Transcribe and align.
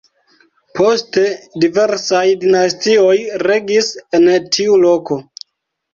Poste 0.79 1.25
diversaj 1.65 2.23
dinastioj 2.45 3.13
regis 3.47 3.93
en 4.21 4.29
tiu 4.57 4.85
loko. 4.87 5.25